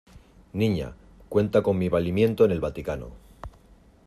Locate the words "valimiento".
1.87-2.43